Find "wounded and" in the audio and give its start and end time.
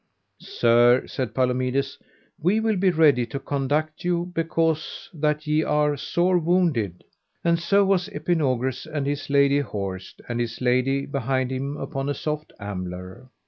6.39-7.59